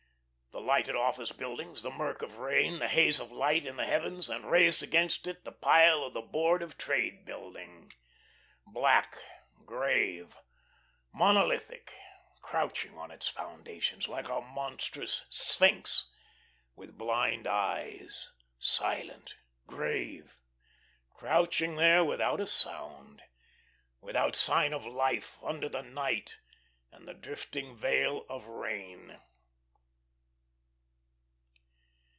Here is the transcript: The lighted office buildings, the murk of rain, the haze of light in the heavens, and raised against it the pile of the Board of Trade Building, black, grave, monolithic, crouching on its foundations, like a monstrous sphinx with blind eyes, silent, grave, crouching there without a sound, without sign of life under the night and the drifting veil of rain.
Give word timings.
The 0.53 0.67
lighted 0.77 0.95
office 0.97 1.31
buildings, 1.31 1.81
the 1.81 1.89
murk 1.89 2.21
of 2.21 2.37
rain, 2.37 2.79
the 2.79 2.87
haze 2.89 3.19
of 3.21 3.31
light 3.31 3.65
in 3.65 3.77
the 3.77 3.85
heavens, 3.85 4.29
and 4.29 4.51
raised 4.51 4.83
against 4.83 5.25
it 5.25 5.43
the 5.45 5.51
pile 5.51 6.03
of 6.03 6.13
the 6.13 6.21
Board 6.21 6.61
of 6.61 6.77
Trade 6.77 7.25
Building, 7.25 7.91
black, 8.67 9.17
grave, 9.65 10.37
monolithic, 11.13 11.93
crouching 12.41 12.97
on 12.97 13.11
its 13.11 13.27
foundations, 13.29 14.07
like 14.09 14.27
a 14.27 14.41
monstrous 14.41 15.23
sphinx 15.29 16.09
with 16.75 16.97
blind 16.97 17.47
eyes, 17.47 18.31
silent, 18.59 19.37
grave, 19.65 20.37
crouching 21.13 21.75
there 21.77 22.03
without 22.03 22.39
a 22.41 22.47
sound, 22.47 23.23
without 24.01 24.35
sign 24.35 24.73
of 24.73 24.85
life 24.85 25.37
under 25.43 25.69
the 25.69 25.81
night 25.81 26.37
and 26.91 27.07
the 27.07 27.13
drifting 27.13 27.75
veil 27.75 28.25
of 28.29 28.47
rain. 28.47 29.17